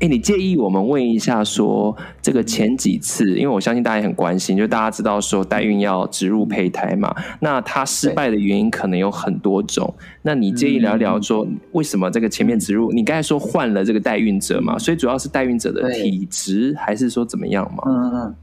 [0.00, 9.92] 哎，你介意我们问一下说，这个前几次，因为我相信大家也很关心，就大家知道说代孕要植入胚胎嘛，那它失败的原因可能有很多种。
[10.22, 12.92] 那你介意聊聊说，为什么这个前面植入？
[12.92, 17.82] 你刚才说换了这个代孕者嘛，所以主要是代孕者的体质，还是说怎么样嘛？
[17.86, 18.34] 嗯嗯，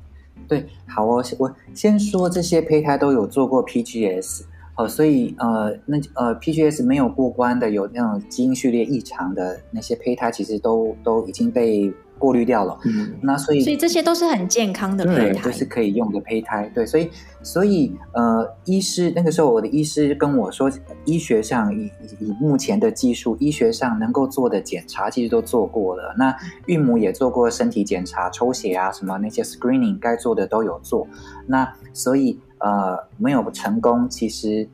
[0.48, 4.44] 对，好，我我先说这些胚胎都有做过 PGS。
[4.78, 12.77] 哦，所以呃，那呃，PGS 没有过关的，有那种基因序列异常的那些胚胎，其实都都已经被过滤掉了。
[12.84, 16.70] 嗯，那所以所以这些都是很健康的胚胎，都、就是可以用的胚胎。
[16.76, 17.09] 对，所以
[17.41, 20.70] 所以呃，医师那个时候我的医师跟我说，
[21.05, 26.13] 医学上以以目前的技术，医学上能够做的检查其实都做过了。
[26.18, 26.35] 那
[26.66, 31.07] 孕母也做过身体检查、抽血啊，什么那些 screening 该做的都有做。
[31.48, 32.38] 那所以。
[32.66, 34.68] 呃，没有成功，其实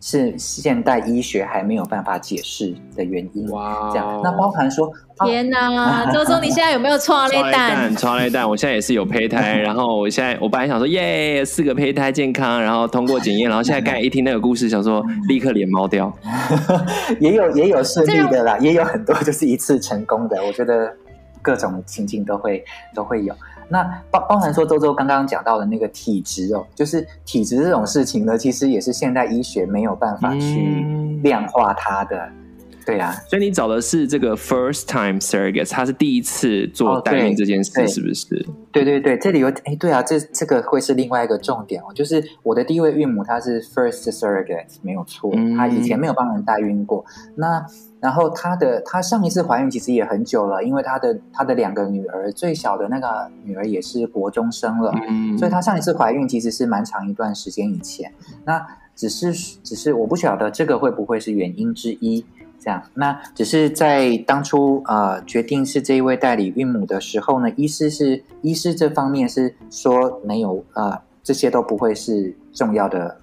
[0.00, 3.48] 是现代医学还没有办法解释的原因。
[3.52, 4.90] 哇，这样，那包含说，
[5.24, 7.94] 天哪， 周周，你现在有没有创类蛋？
[7.94, 16.12] 创类蛋，我现在也是有胚胎，然后我现在，我本来想说，耶，四个胚胎健康，然后通过检验，然后现在刚才一听那个故事，想说立刻脸毛掉。
[17.20, 20.92] 也有也有顺利的啦，也有很多就是一次成功的，我觉得
[21.40, 23.32] 各种情境都会都会有。
[23.68, 32.16] 那包包含说周周刚刚讲到的那个体质哦，就是体质这种事情呢，其实也是现代医学没有办法去量化它的。
[32.16, 32.47] 嗯
[32.88, 38.48] 对啊，所以你找的是这个 first time surrogate，他是第一次做代孕这件事，是不是？
[38.72, 47.04] 对对对，这里有哎，对啊，这这个会是另外一个重点哦，就是我的第一位孕母她是 first surrogate，没有错，嗯、她以前没有帮人代孕过。
[47.34, 47.62] 那
[48.00, 58.10] 然后她的她上一次怀孕其实也很久了，因为她的她的两个女儿，最小的那个女儿也是国中生了，嗯、所以她上一次怀孕其实是蛮长一段时间以前。
[58.46, 58.66] 那
[58.96, 59.30] 只是
[59.62, 62.24] 只是我不晓得这个会不会是原因之一。
[62.68, 73.16] 这样，那只是在当初呃决定是这一位代理孕母的时候呢，医师是医师这方面是说没有呃这些都不会是重要的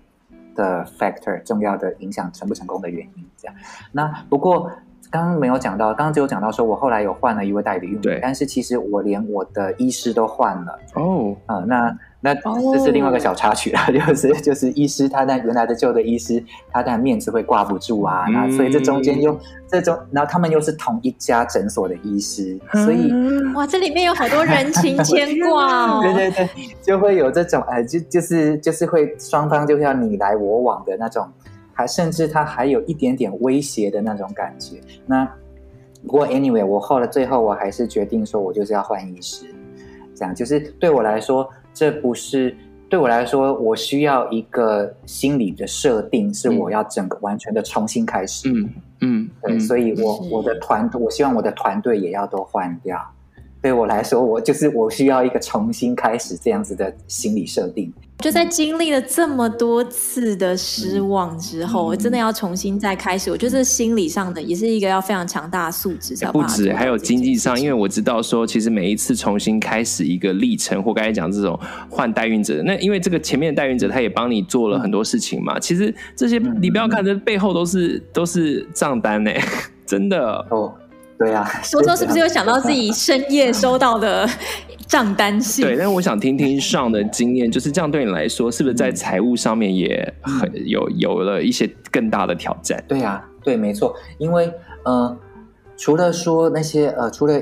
[0.56, 3.24] 的 factor，重要的影响成不成功的原因。
[3.38, 3.56] 这样，
[3.92, 4.68] 那不过
[5.12, 11.96] 刚刚没有讲到，刚刚只有讲到说我后来有换了一位代理孕母，但是其实我连我的医师都换了哦，啊、呃、那。
[12.26, 12.34] 那
[12.74, 23.14] 这是另外一个小插曲啦， 就是就是医师他在原来的旧的医师，他的面子会挂不住啊，那所以这中间又这中，然后他们又是同一家诊所的医师，所以
[23.54, 26.50] 哇，这里面有好多人情牵挂哦， 对对对，
[26.82, 31.30] 就会有这种哎，就就是就是会双方就要你来我往的那种，
[31.74, 34.78] 还甚至他还有一点点威胁的那种感觉。
[35.06, 35.24] 那
[36.08, 39.46] 不过 anyway，我后来最后我还是决定说，我就是要换医师，
[40.16, 41.48] 这样就是对我来说。
[41.76, 42.56] 这不是
[42.90, 48.50] 对我来说，我需要一个心理的设定，是我要整个完全的重新开始。
[48.50, 48.70] 嗯
[49.02, 52.98] 嗯，对，所以我我的团，我希望我的团队也要都换掉。
[53.62, 57.92] 对我来说，我就是我需要一个重新开始这样子的心理设定。
[58.26, 63.30] 就在经历了这么多次的失望之后，嗯、我真的要重新再开始。
[63.30, 67.56] 我觉得心理上的也是一个要非常强大的素质，才、欸、不止还有经济上。
[67.62, 75.60] 因为我知道说，其实每一次重新开始一个历程，或刚才讲这种换代孕者，那因为这个前面的代孕者他也帮你做了很多事情嘛。
[75.60, 79.32] 其实这些你不要看，这背后都是都是账单呢，
[79.86, 80.74] 真的哦。
[81.18, 84.30] 对呀，说说是不是又想到自己深夜收到的
[84.88, 85.66] 账单性？
[85.66, 92.84] 对，但是我想听听 Sean 的经验，就是这样对你来说，是不是在财务上面也很有有了一些更大的挑战？
[92.88, 94.52] 对呀，对，没错，因为
[94.84, 95.18] 呃，
[95.78, 97.42] 除了说那些呃，除了。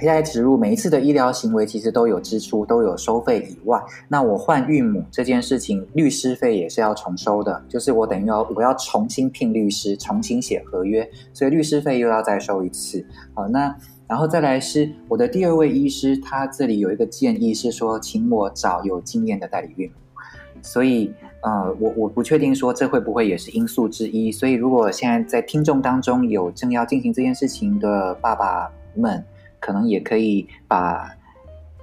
[0.00, 13.04] 胚胎植入每一次的医疗行为其实都有支出，都有收费以外，那我换孕母这件事情，律师费也是要重收的，就是我等于要我要重新聘律师，重新写合约，所以律师费又要再收一次。
[13.34, 13.74] 好，那
[14.08, 20.20] 然后再来是我的第二位医师，他这里有一个建议是说，请我找有经验的代理孕母，
[20.62, 29.24] 所以呃，我我不确定说这会不会也是因素之一，所以如果现在在听众当中有正要进行这件事情的爸爸们。
[29.60, 31.10] 可能也可以把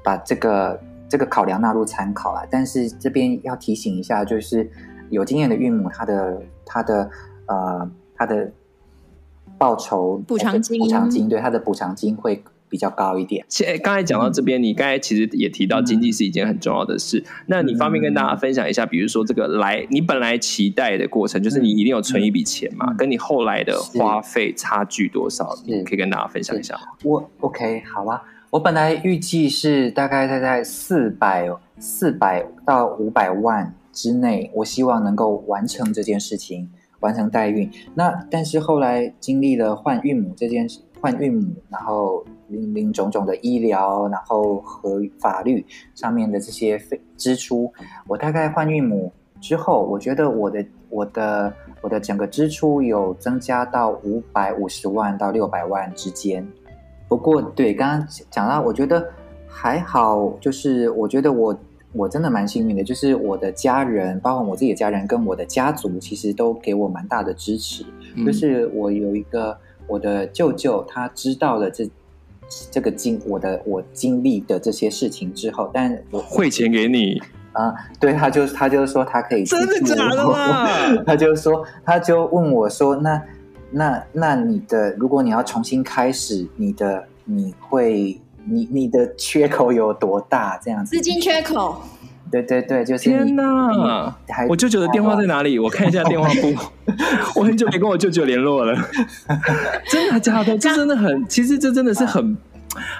[0.01, 0.79] 把这个
[1.09, 4.71] 这个考量纳入参考啊，但是这边要提醒一下，就是
[5.09, 7.09] 有经验的孕母，她的她的
[7.47, 8.49] 呃她的
[9.57, 13.45] 报酬补偿金补偿金对他的补偿金会比较高一点。
[13.47, 17.19] 现在刚才讲到这边，你刚才其实也提到经济是一件很重要的事。
[17.19, 25.55] 嗯、那你方便跟大家分享一下，比如说这个来你本来期待的过程，就是你一定有存一笔钱嘛，嗯、跟你后来的花费差距多少？
[25.65, 26.77] 你可以跟大家分享一下。
[27.03, 31.49] 我 OK 好啊，我本来预计是大概在在四百
[31.79, 36.69] 四百到五百万之内，我希望能够完成这件事情，
[37.05, 37.69] 完成代孕。
[37.93, 40.81] 那但是后来经历了换孕母这件事。
[41.01, 45.63] 换孕母，然后林林种种的医疗，然后和法律
[45.93, 47.71] 上面的这些费支出，
[48.07, 56.43] 我大概换孕母之后，我觉得我的我的我的整个支出有增加到五百五十万到六百万之间。
[57.07, 59.07] 不过，对刚刚讲到，我觉得
[59.47, 61.55] 还好，就是我觉得我
[61.95, 67.85] 我真的蛮幸运的，就是我的家人，包括我自己的家人跟我的家族，其实都给我蛮大的支持。
[68.15, 69.57] 嗯、就是我有一个
[69.87, 71.89] 我的舅舅，他知道了这
[72.69, 77.21] 这个经我的我经历的这些事情之后，但我汇钱给你
[77.53, 80.67] 啊，对，他就他就说他可以真的假的吗？
[81.07, 83.21] 他就说他就问我说那。
[83.71, 90.57] 那那你的，如果你要重新开始，你的你会你你的缺口有多大？
[90.63, 91.81] 这样子，资金缺口。
[92.31, 94.13] 对对对，就是天哪！
[94.49, 95.59] 我舅舅的电话在哪里？
[95.59, 96.53] 我看一下电话簿。
[97.39, 98.75] 我很久没跟我舅舅联络了。
[99.89, 100.57] 真的假的？
[100.57, 102.35] 这真的很，其实这真的是很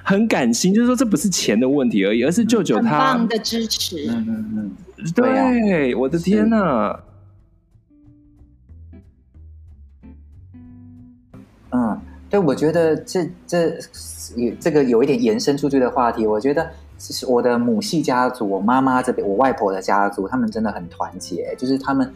[0.04, 0.74] 很感心。
[0.74, 4.08] 就是说，这不是钱的问题而已，而是舅舅他很棒的支持。
[4.10, 7.00] 嗯嗯嗯，对，啊、我的天哪！
[11.72, 12.00] 嗯，
[12.36, 13.70] 所以，我觉得这这
[14.36, 16.28] 有这个有一点延伸出去的话题。
[16.28, 21.56] 我觉得其实我的母系家族，我妈妈这边，我外婆的家族，他们真的很团结。
[21.58, 22.14] 就是他们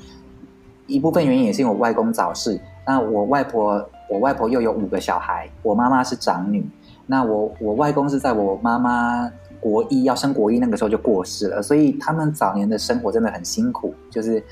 [0.88, 2.60] 一部分原因也是因为我外公早逝。
[2.86, 6.68] 那我外婆，我外婆又有五个小孩，我妈妈是长女。
[7.08, 9.32] 那我我外公是在我妈妈
[9.62, 14.44] 国一要升国一那个时候就过世了，所以他们早年的生活真的很辛苦，就是。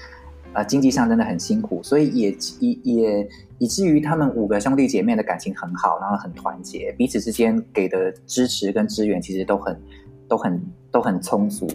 [0.57, 9.79] 呃，经济上真的很辛苦，所以也也也以至于他们五个兄弟姐妹的感情很好，然后很团结，彼此之间给的支持跟资源其实都很
[10.27, 10.59] 都很
[10.91, 11.67] 都很充足。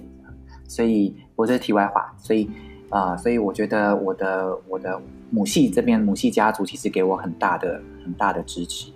[0.66, 2.12] 所以，我这是题外话。
[2.18, 2.50] 所以
[2.88, 5.00] 啊、所以我觉得我的我的
[5.30, 8.91] 母系这边母系家族其实给我很大的很大的支持。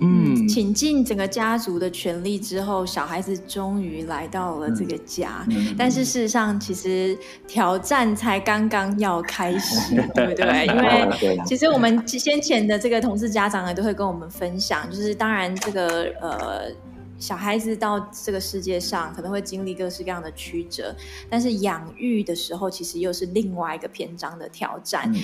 [0.00, 5.44] 嗯，倾尽整个家族的全力之后，小孩子终于来到了这个家。
[5.50, 7.16] 嗯、但是事实上，其实
[7.46, 10.66] 挑战才刚刚要开始， 对不对？
[10.66, 16.70] 因为其实我们先前的这个同事家长呢，都会跟我们分享，就是当然这个呃
[17.18, 20.94] 小孩子到这个世界上可能会经历各式各样的曲折，
[21.28, 25.12] 但是养育的时候，其实又是另外一个篇章的挑战。
[25.14, 25.20] 嗯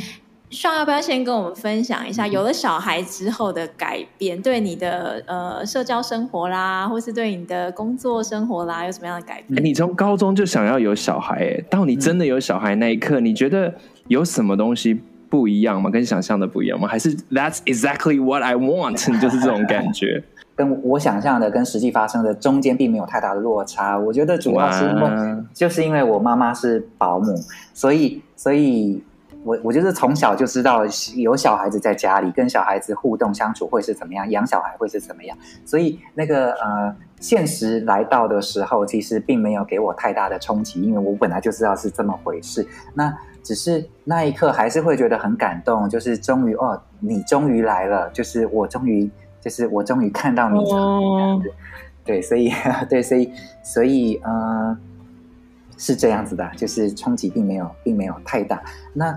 [0.50, 9.62] 上要不要先跟我们分享一下，有了小孩之后的改变，对你的呃社交生活啦，或是对你的工作生活啦，有什么样的改变？
[9.62, 13.74] 你从高中就想要有小孩，哎，到你真的有小孩那一刻，嗯，你觉得
[14.06, 14.98] 有什么东西
[15.28, 15.90] 不一样吗？
[15.90, 16.88] 跟想象的不一样吗？
[16.88, 20.22] 还是 That's exactly what I want， 就是这种感觉？
[20.56, 23.96] 跟我想象的跟实际发生的中间并没有太大的落差。
[23.98, 25.10] 我觉得主要是因为
[25.52, 27.34] 就是因为我妈妈是保姆，
[27.74, 29.02] 所以所以。
[29.48, 30.82] 我我就是从小就知道
[31.16, 35.34] 有小孩子在家里，跟小孩子互动相处会是怎么样，养小孩会是怎么样，
[35.64, 42.66] 所以那个呃现实来到的时候，其实并没有给我太大的冲击，因为我本来就知道是这么回事。
[42.92, 49.10] 那只是那一刻还是会觉得很感动，就是终于哦，你终于来了，就是我终于
[49.40, 51.50] 就是我终于看到你这样子，
[52.04, 52.52] 对，所以
[52.90, 54.76] 对，所以所以呃。
[55.80, 58.60] 是这样子的，就是冲击并没有，并没有太大。
[58.92, 59.16] 那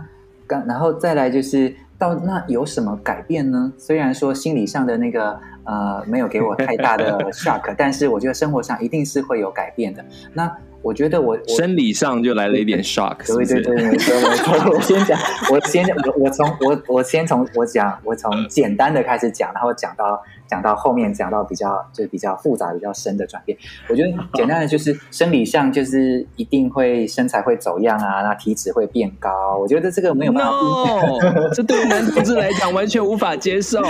[0.52, 3.72] 刚然后再来就是到那有什么改变呢？
[3.78, 10.04] 虽然说心理上的那个呃没有给我太大的 shock，但是我觉得生活上一定是会有改变的。
[10.34, 14.72] 那我觉得我，我生理上就来了一点 shock，对对对对，没错没错。
[14.74, 15.20] 我先讲，
[15.52, 20.22] 我先我我从我我先从我讲，我从简单的开始讲，然后讲到。
[20.52, 23.58] 讲到后面，讲到比较就是比较复杂、比较深的转变。
[23.88, 29.56] 我觉得简单的就是生理上就是一定会身材会走样啊，那体脂会变高。
[29.58, 31.50] 我觉得这个没有办法，no!
[31.54, 33.82] 这对于男同志来讲完全无法接受。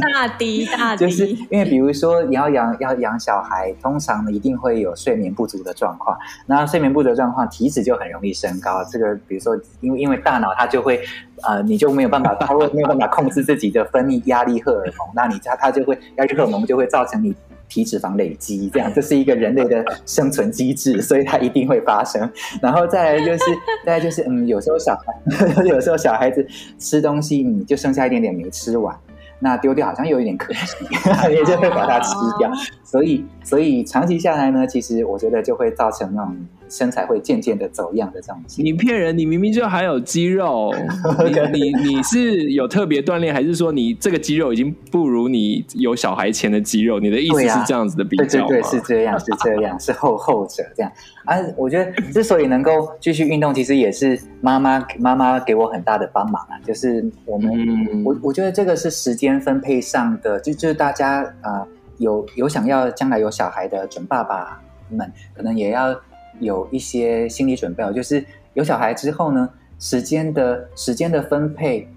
[0.00, 6.13] 大敌大敌， 就是因为比如说你要养要养小孩，通常一定会有睡眠不足的状况。
[6.46, 8.84] 那睡眠不足的状况，体脂就很容易升高。
[8.84, 11.00] 这个比如说，因为因为大脑它就会。
[11.46, 17.34] 呃，你就没有办法，它会没有办法控制自己的分泌压力荷尔蒙，那你它它就会压力荷尔蒙就会造成你
[17.68, 22.30] 体脂肪累积，这样这是一个人类的生存机制，所以它一定会发生。
[22.62, 23.44] 然后再来就是，
[23.84, 26.46] 再来就是，嗯，有时候小孩， 有时候小孩子
[26.78, 28.96] 吃东西，你就剩下一点点没吃完，
[29.44, 30.74] 那丢掉好像又有一点可惜，
[31.30, 32.50] 也就会把它吃掉。
[32.82, 36.34] 所以，所以长期下来呢，其实我觉得就会造成那种。
[36.68, 38.62] 身材会渐渐的走样的这样子。
[38.62, 39.16] 你骗人！
[39.16, 40.72] 你明明就还有肌肉，
[41.52, 46.98] 你你你是有特别锻炼，还是说你这个肌肉已经不如你有小孩前的肌肉？
[46.98, 48.46] 你的意思是这样子的比较？
[48.46, 50.90] 对，啊、对对对，是这样，是这样，是后后者这样。
[51.24, 56.58] 啊，我觉得之所以能够继续运动，其实也是妈妈妈妈给我很大的帮忙啊。
[56.64, 61.60] 就是我们，嗯、我我觉得这个是时间分配上的，就就是大家啊。
[61.60, 61.68] 呃
[61.98, 65.94] 有有想要将来有小孩的准爸爸们，可能也要
[66.40, 67.84] 有一些心理准备。
[67.92, 68.24] 就是
[68.54, 69.48] 有小孩之后呢，
[69.78, 71.88] 时间的时间的分配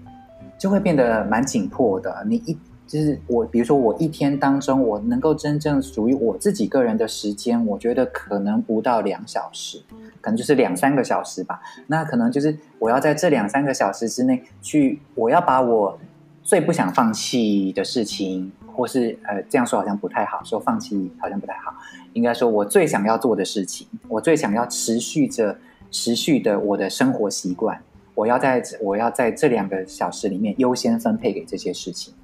[0.58, 2.24] 就会变得蛮紧迫的。
[2.26, 9.82] 你一就是我，比如说我一天当中，我能够真正属于我自己个人的时间，我觉得可能不到两小时，
[10.22, 11.60] 可能就是两三个小时吧。
[11.88, 15.98] 那可能就是我要在这两三个小时之内去，我要把我
[16.42, 18.50] 最不想放弃的事情。
[18.78, 21.74] 或是呃，这样说好像不太好，说放弃好像不太好。
[22.12, 25.58] 应该说，我最想要做的事情，我最想要持续着、
[25.90, 27.82] 持续的我的生活习惯，
[28.14, 32.14] 我要在我要在这两个小时里面优先分配给这些事情。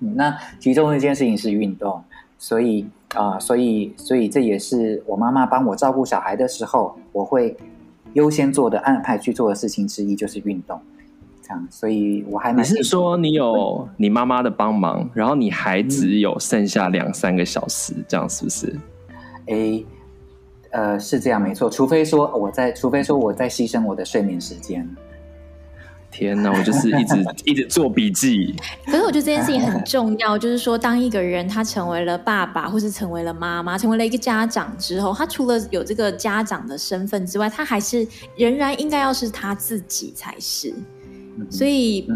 [0.00, 2.02] 嗯，那其中一件事情是运动，
[2.38, 7.56] 所以啊、所以所以这也是我妈妈帮我照顾小孩的时候，我会
[8.14, 10.80] 优先做的安排去做的事情之一就是运动。
[11.70, 12.62] 所以我还没。
[12.62, 18.76] 你是说你有你妈妈的帮忙，然后你还只有剩下两三个小时，嗯、这样是不是？
[19.46, 19.86] 诶，
[20.70, 21.70] 呃，是这样没错。
[21.70, 24.88] 除非说我在，除非说我在牺牲我的睡眠时间。
[26.10, 28.54] 天哪，我就是一直 一直做笔记。
[28.86, 40.74] 可是我觉得这件事情很重要，就是说，当一个人他成为了爸爸，或是成为了妈妈，成为了一个家长之后，他除了有这个家长的身份之外，他还是仍然应该要是他自己才是。
[41.50, 42.06] 所以，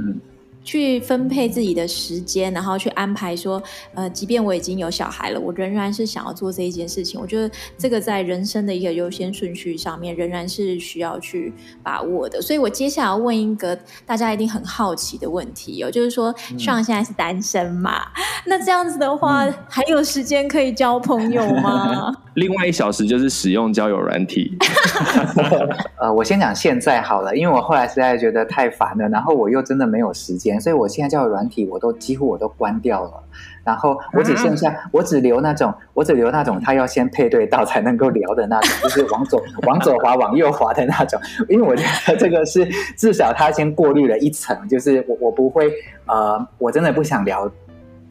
[0.64, 3.60] 去分配自己的时间，然后去安排说，
[3.94, 7.20] 呃，即便我已经有小孩了，我仍然是想要做这一件事情。
[7.20, 11.52] 我觉得这个在人生的一个优先顺序上面，仍然是需要去
[11.82, 12.40] 把握的。
[12.40, 13.76] 所以我接下来要问一个
[14.06, 18.00] 大家一定很好奇的问题哦，就是说，Sean 现在是单身嘛？
[18.46, 22.14] 那这样子的话，嗯、还有时间可以交朋友吗？
[22.34, 24.56] 另外一小时就是使用交友软体。
[25.98, 33.22] 呃，我先讲现在好了，因为我后来实在觉得太烦了，然后我又真的没有时间，所以我现在交友软体我都几乎我都关掉了，
[33.64, 42.64] 然后我只剩下、嗯、我只留那种我只留那种他要先配对到才能够聊的那种，就是往左往左滑往右滑的那种，因为我觉得这个是
[42.96, 45.72] 至少他先过滤了一层，就是我我不会
[46.06, 47.50] 呃，我真的不想聊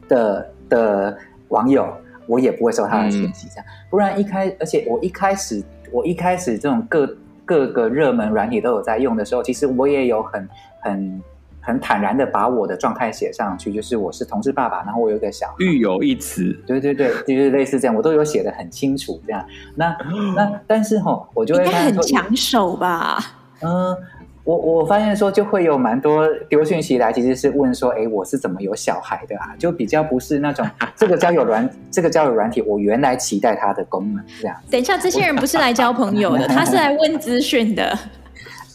[0.08, 1.16] 的的
[1.48, 1.86] 网友。
[2.28, 5.60] 我也不会受他的信息，这样，不然一开，而且我一开始，
[5.92, 10.48] 我一开始这种各各个热门软体都有在用的时候，其实我也有很
[10.80, 11.22] 很
[11.60, 19.44] 很坦然的把我的状态写上去，就是我是同事爸爸，然后我有个小孩，育有一词，对对对，就是类似这样，我都有写的很清楚，这样。
[19.74, 19.96] 那
[20.34, 23.18] 那但是吼，我就会应该很抢手吧？
[23.60, 23.96] 嗯。
[24.44, 29.54] 我我发现说就会有蛮多丢讯息来，其实是问说，哎，我是怎么有小孩的啊？
[29.58, 34.56] 就比较不是那种 这个交友软这个交友软体，我原来期待它的功能这样。
[34.70, 37.96] 等一下，这些人不是来交朋友的，他是来问资讯的。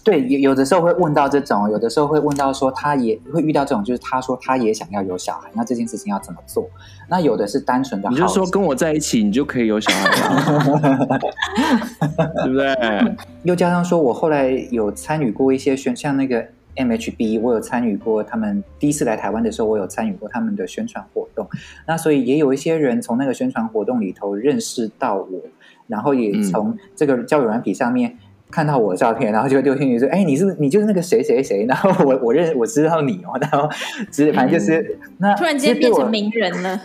[0.08, 6.66] 对，有有的时候会问到这种，有的时候会问到说，他也会遇到这种，就是他说他也想要有小孩，那这件事情要怎么做？
[7.10, 11.20] 那有的是单纯的，你就说跟我在一起，你就可以有小孩了，
[12.46, 13.16] 对不对？
[13.44, 16.42] 又加上说，我后来有参与过一些宣，像那个
[16.78, 21.46] MHB，我有参与过他们第一次来台湾的时候，我有参与过他们的宣传活动。
[21.86, 25.42] 那所以也有一些人从那个宣传活动里头认识到我，
[25.88, 28.18] 然后也从这个交友软体上面。
[28.50, 33.70] 看到我的照片，然后就丢进去说：“哎，你是你就是那个谁谁谁。”然后我 我认我知道你哦，然后
[34.12, 36.82] 只反正就是、嗯、那突然间变成名人了。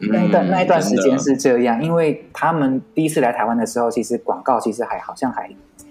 [0.10, 5.48] 那一段那一段时间是这样，因为他们第一次来台湾的时候，其实广告其实还好像还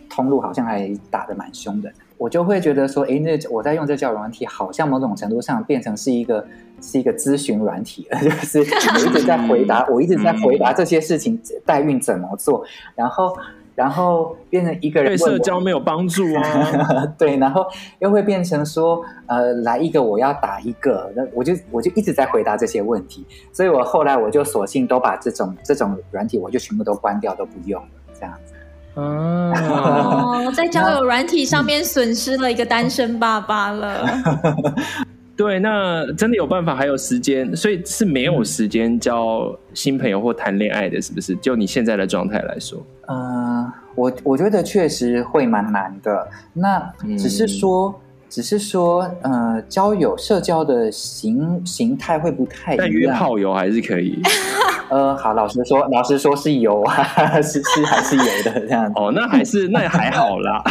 [0.10, 1.90] 通路好像还打得蛮凶的。
[2.18, 6.46] 我就会觉得说：“哎，那我在用这交友软体，好像某种程度上变成是一个
[6.82, 13.34] 是一个咨询软体了， 就是我一直在回答，我一直在回答这些事情，代孕怎么做，然后。”
[13.74, 17.66] 然后变成一个人对社交没有帮助啊， 对，然后
[18.00, 28.54] 又会变成说，呃，来一个我要打一个，那我就我就一直在回答这些问题，所以我后来我就索性都把这种这种软体我就全部都关掉，都不用了，这样子。
[28.94, 34.06] 哦，在交友软体上面损失了一个单身爸爸了。
[35.36, 41.36] 对，那真的有办法，还有时间，所以是没有时间交新朋友或谈恋爱的，是不是？
[41.38, 46.28] 就你现在的状态来说，嗯、呃，我我觉得确实会蛮难的。
[46.54, 52.86] 那只是说，只是说，呃，交友社交的形形态会不太一样。
[52.86, 54.22] 但约炮友还是可以。
[54.92, 58.94] 呃，好，老实说，老实说是有啊，是是还是有的这样子。
[59.00, 60.62] 哦，那还是那还好啦。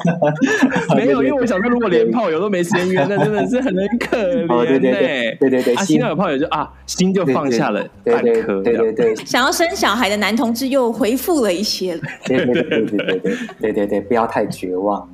[0.94, 4.54] 没有，因为我想说，如果连炮友都没时间约，那真的是很可怜。
[4.54, 5.74] 哦，对对对对对对。
[5.74, 8.62] 啊，心到有炮友就啊，心就放下了半颗。
[8.62, 9.16] 对对对。
[9.24, 11.98] 想要生小孩的男同志又恢复了一些。
[12.26, 15.08] 对对对对对对对对对，不要太绝望。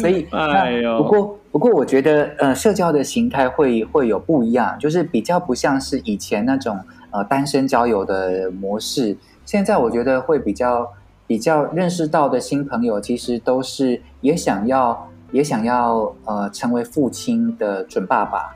[0.00, 6.78] 所以，哎呦，不过不过，我觉得呃，社交的形态会会有不一样，就是比较不像是以前那种
[7.10, 9.16] 呃单身交友的模式。
[9.44, 10.88] 现在我觉得会比较
[11.26, 18.54] 比较认识到的新朋友，其实都是也想要也想要呃成为父亲的准爸爸，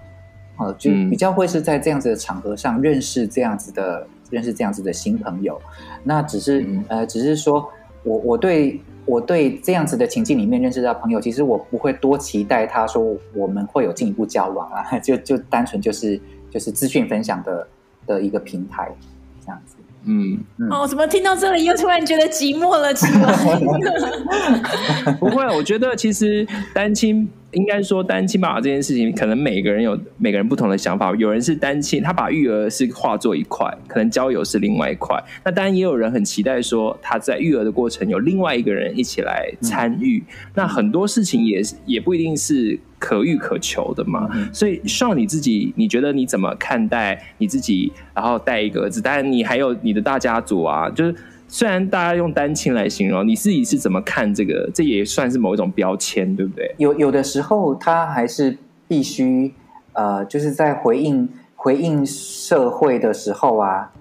[0.59, 5.61] 呃，就比较会是在这样子的场合上认识这样子的认识这样子的新朋友。
[6.05, 7.69] 那只是、嗯、呃，只是说
[8.05, 8.81] 我我对。
[9.07, 16.21] 我对这样子的情境里面认识到朋友，其实我不会多期待他说我们会有进一步交往啊， 就就单纯就是
[16.51, 17.67] 就是资讯分享的
[18.07, 18.91] 的一个平台
[19.45, 19.77] 这样子。
[20.07, 25.13] 嗯，嗯哦，怎么听到这里又突然觉得寂寞了起来？
[25.19, 27.29] 不会，我觉得其实单亲。
[27.55, 31.15] 应该说，单亲爸爸这件事情，可能每个人有每个人不同的想法。
[31.17, 35.17] 有人是单亲，他把育儿是化作一块，可能交友是另外一块。
[35.45, 40.19] 那当然也有人很期待说，他在育儿的过程有另外一个人一起来参与。
[40.19, 44.29] 嗯、那很多事情也也不一定是可遇可求的嘛。
[44.35, 47.93] 嗯、所以，像你自己，你觉得你怎么看待你自己？
[48.15, 51.15] 然后带一个儿子，当然你还有你的大家族啊，就是。
[51.55, 54.69] 虽然大家用单亲来形容，你自己是怎么看这个？
[54.75, 56.75] 这也算是某一种标签，对不对？
[56.79, 58.59] 有有的时候，他还是
[58.89, 59.55] 必须
[59.93, 63.93] 呃，就是在回应回应社会的时候啊，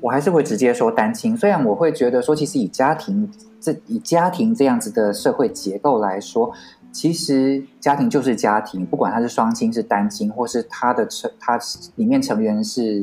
[0.00, 1.36] 我还是会直接说单亲。
[1.36, 3.30] 虽然我会觉得说，其实以家庭
[3.60, 6.52] 这以家庭这样子的社会结构来说。
[6.96, 11.58] 其实家庭就是家庭，不管他是双亲、是单亲，或是他的成他
[11.96, 13.02] 里面成员是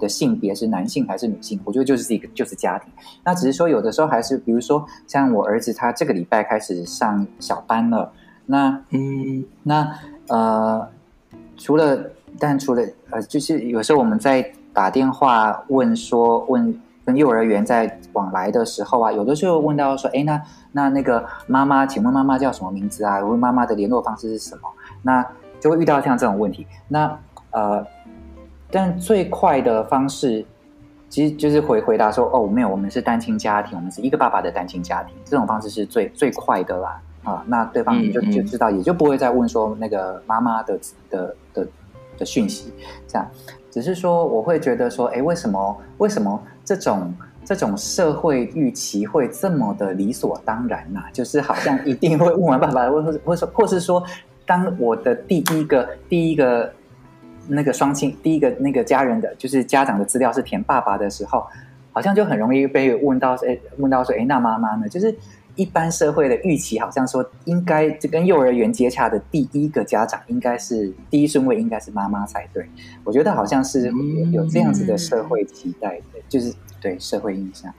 [0.00, 2.90] 的性别是男性还是女性，我觉得就是一个就是家庭。
[3.22, 8.10] 那只是说有的时候还是，比如说像我儿子，他这个礼拜开始上小班了。
[8.46, 9.94] 那嗯，那
[10.28, 10.88] 呃，
[11.58, 16.80] 除了但除了呃，就是有时候我们在打电话问说问。
[17.04, 20.42] 跟幼儿园在往来的时候啊，有的时候问到说：“哎，那
[20.72, 23.20] 那那个妈妈，请问妈妈叫什么名字啊？
[23.20, 24.62] 问妈妈的联络方式是什么？”
[25.02, 25.24] 那
[25.60, 26.66] 就会遇到像这种问题。
[26.88, 27.18] 那
[27.50, 27.86] 呃，
[28.70, 30.44] 但最快的方式
[31.08, 37.00] 其实就是回回答说：“哦，没有，我们是单亲家庭，我们是一个爸爸的单亲家庭。”这种方式是最最快的啦。
[37.24, 41.66] 啊，那对方就就知道，也就不会再问说那个妈妈的的的
[42.18, 42.70] 的讯息。
[43.08, 43.26] 这样，
[43.74, 45.76] 只是说我会觉得说：“哎，为什么？
[45.98, 47.12] 为什么？”这种
[47.44, 51.10] 这种社会预期会这么的理所当然呐、啊？
[51.12, 54.00] 就是好像一定会 问完爸爸，或或或是或是说，
[54.46, 56.72] 当我的第一个第一个
[57.48, 61.44] 那个双亲第一个那个家人的就是家长的资料是填爸爸的时候，
[61.90, 64.88] 好像就很容易被问到说，哎，问到说，哎，那妈妈呢？
[64.88, 65.12] 就是。
[65.56, 72.64] 一般社会的预期好像说，应该这跟幼儿园接洽的第一个家长应该是第一顺位，应该是妈妈才对。
[73.04, 73.92] 我觉得好像是
[74.32, 77.72] 有这样子的社会期待的，就是对社会印象。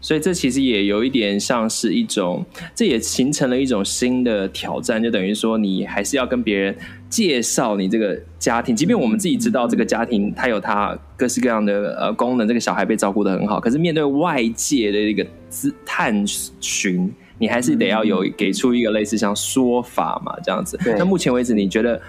[0.00, 6.76] 所以这其实也有一点像是一种，这也形成了一种新的挑战，就等于说你还是要跟别人
[7.12, 20.78] 介绍你这个家庭，即便我们自己知道这个家庭它有它各式各样的呃功能，这个小孩被照顾得很好，可是面对外界的一个自探寻，你还是得要有给出一个类似像说法嘛，这样子。
[20.96, 22.00] 那目前为止，你觉得？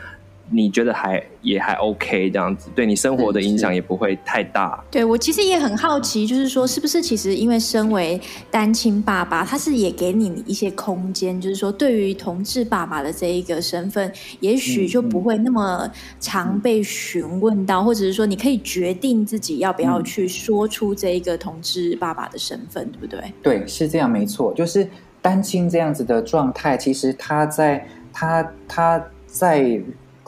[0.52, 4.84] 你觉得还也还 OK 这样子，对你生活的影响也不会太大。
[4.92, 8.20] 对，我其实也很好奇，就是说是不是其实因为身为
[8.52, 23.34] 单亲爸爸，他是也给你一些空间，就是说对于同志爸爸的这一个身份，也许就不会那么常被询问到，或者是说你可以决定自己要不要去说出这一个同志爸爸的身份，对不对？
[23.42, 24.88] 对，是这样，没错，就是
[25.22, 29.82] 单亲这样子的状态，其实他在他他在。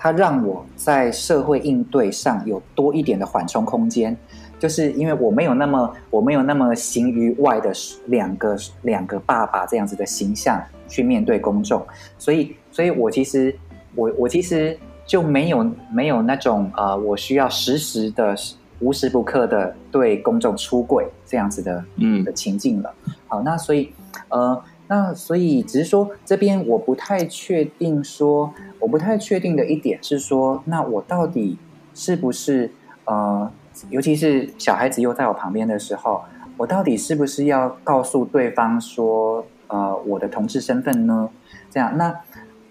[0.06, 4.16] 它让我在社会应对上有多一点的缓冲空间，
[4.60, 7.72] 就是因为我没有那么我没有那么形于外的
[8.06, 11.84] 两个两个爸爸这样子的形象去面对公众，
[12.20, 13.58] 所以，所以我其实
[13.96, 18.36] 我我其实就没有没有那种呃，我需要时时的
[18.82, 22.94] 无时不刻的对公众出柜这样子的嗯的情境了。
[23.28, 23.92] 好，那所以
[24.30, 24.62] 呃。
[24.88, 31.58] 那所以只是说，这边我不太确定说，我不太确定的一点是说，那我到底
[31.94, 32.72] 是不是
[33.06, 33.52] 呃，
[33.90, 36.22] 尤其是小孩子又在我旁边的时候，
[36.58, 41.30] 我到底是不是要告诉对方说，呃，我的同志身份呢？
[41.72, 42.16] 这样，那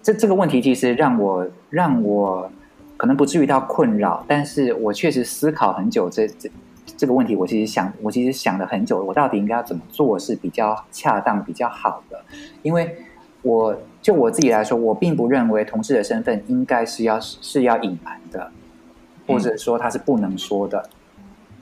[0.01, 2.49] 这这个问题其实让我让我
[2.97, 6.49] 可能不至于到困扰，但是我确实思考很久这这
[6.97, 12.23] 这个问题，我其实想我其实想了很久，我到底应该要怎么做是比较恰当、比较好的？
[12.61, 12.95] 因为
[13.41, 18.51] 我就我自己来说，我并不认为同事的身份应该是要是要隐瞒的，
[19.27, 20.89] 或者说他是不能说的。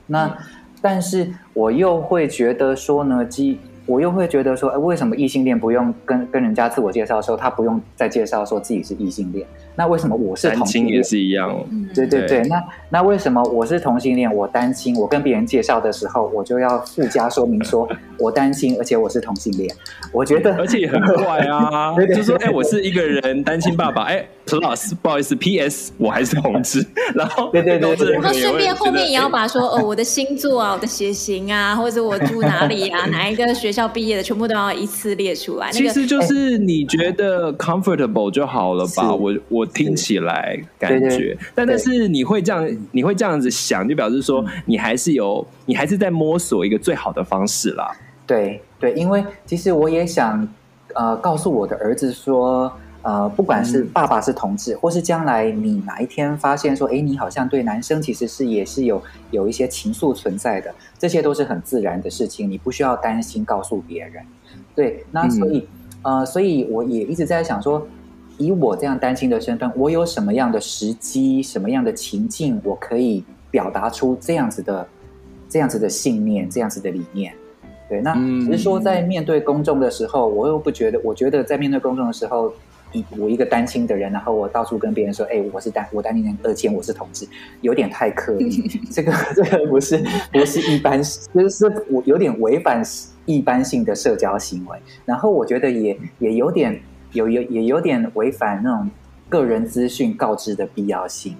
[0.07, 0.37] 那
[0.81, 3.59] 但是我又会觉得说呢，基。
[3.85, 9.45] 我又会觉得说，哎，为什么异性恋不用跟跟人家自我介绍的时候，他不用再介绍说自己是异性恋？
[9.75, 10.97] 那为什么我是同性恋？
[10.97, 11.63] 也是一样。
[11.93, 14.31] 对对对，那那为什么我是同性恋？
[14.33, 17.87] 我单亲，我跟别人介绍的时候，我就要附加说明说
[18.19, 19.73] 我单亲，而且我是同性恋。
[20.11, 26.85] 我觉得， 而且也很怪啊， 就是说，哎，我是一个人单亲爸爸，哎，Plus，不好意思，PS，我还是同志。
[27.15, 35.71] 然后，对对对，然后顺便后面也要把说，哦，我的星座啊，我的血型啊，或者我住哪里啊，哪一个学校毕业的，全部都要一次列出来。
[35.71, 39.11] 其实就是你觉得 comfortable 就好了吧？
[39.15, 39.62] 我我。
[39.65, 47.95] 听起来感觉，但但是你会这样，你会这样子想，就表示说你还是有，你还是在摸索一个最好的方式啦。
[48.25, 50.47] 对对，因为其实我也想
[50.93, 52.71] 呃告诉我的儿子说，
[53.01, 64.23] 呃，不管是爸爸是同志，或是将来你哪一天发现说，哎，你好像对男生其实是也是有有一些情愫存在的，这些都是很自然的事情，你不需要担心告诉别人。
[64.73, 65.67] 对，那所以
[66.01, 67.85] 呃，所以我也一直在想说。
[68.37, 74.87] 以我这样单亲的身份，我有什么样的时机、什么样的情境，我可以表达出这样子的、
[75.47, 77.33] 这样子的信念、这样子的理念？
[77.89, 80.99] 对，那只是说在面对公众的时候，我又不觉得。
[81.03, 82.51] 我觉得在面对公众的时候，
[82.91, 87.27] 以我一个单亲的人，然后我到处跟别人说：“哎，我是单，我单亲人，而且我是同志”，
[87.61, 88.67] 有点太刻意。
[88.89, 91.01] 这个这个不是不是一般，
[91.35, 92.81] 就是我有点违反
[93.25, 94.77] 一般性的社交行为。
[95.05, 96.81] 然后我觉得也也有点。
[97.13, 98.89] 有有也有点违反那种
[99.29, 101.35] 个人资讯告知的必要性，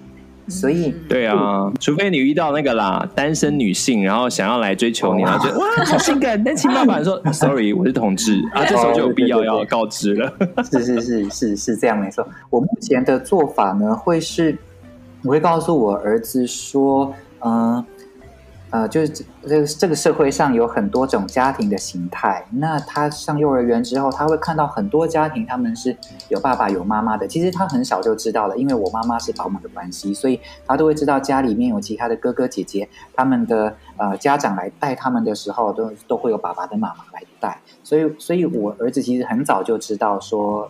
[0.48, 10.32] 所以对啊，除非你遇到那个啦，单身女性，然后想要来追求你，然后觉得哇，好性感，但亲爸爸说 sorry，我是同志啊，这时候就有必要要告知了。
[10.70, 12.26] 是是是是是这样没错。
[12.50, 14.56] 我目前的做法呢，会是
[15.22, 17.74] 我会告诉我儿子说，嗯。
[17.76, 17.86] 呃，
[18.74, 22.44] 呃就是这个这个社会上有很多种家庭的形态。
[22.50, 25.96] 那他上幼儿园之后，他会看到很多家庭，他们是
[26.28, 27.28] 有爸爸有妈妈的。
[27.28, 37.60] 其实他很小就知道了，因为我妈妈是保姆的关系，所以他都会知道家里面有其他的哥哥姐姐，他们的呃家长来带他们的时候，都都会有爸爸的妈妈来带。
[37.84, 40.68] 所以，所以我儿子其实很早就知道说，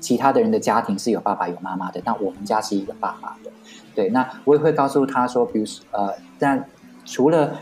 [0.00, 3.52] 其他的人的家庭是有爸爸有妈妈的，但我们家是一个爸爸的。
[3.94, 6.68] 对，那我也会告诉他说，比如说呃，但。
[7.04, 7.58] 除了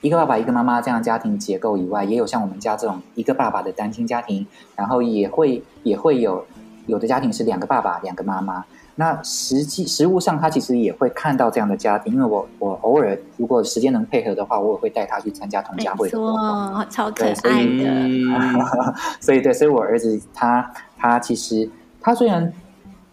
[0.00, 6.44] 一个爸爸一个妈妈这样家庭结构以外，也有像我们家这种一个爸爸的单亲家庭，然后也会也会有
[6.86, 8.64] 有的家庭是两个爸爸两个妈妈。
[8.96, 18.10] 那实际实物上，他其实也会看到这样的家庭，因为我我偶尔如果时间能配合的话，我也会带他去参加同家会的活动，超可爱的。
[19.20, 21.68] 所以对，所以我儿子他他其实
[22.00, 22.52] 他虽然。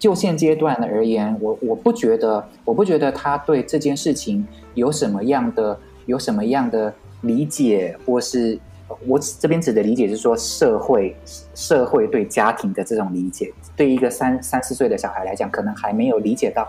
[0.02, 8.58] 就现阶段而言，我我不觉得，我不觉得他对这件事情有什么样的有什么样的理解，或是
[9.06, 11.16] 我这边指的理解是说社会
[11.54, 16.68] 社会对家庭的这种理解，对一个三三四岁的小孩来讲，可能还没有理解到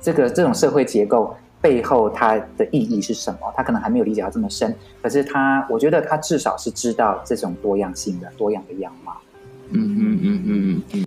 [0.00, 4.72] 这个这种社会结构背后它的意义是什么，他可能还没有理解到这么深。
[5.02, 9.16] 可是他，我觉得他至少是知道这种多样性的多样的样貌。
[9.70, 11.04] 嗯嗯嗯嗯嗯。